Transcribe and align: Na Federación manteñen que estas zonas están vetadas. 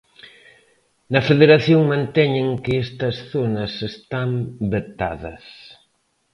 Na 1.13 1.21
Federación 1.29 1.81
manteñen 1.93 2.47
que 2.63 2.73
estas 2.85 3.15
zonas 3.31 3.73
están 3.91 4.29
vetadas. 4.73 5.43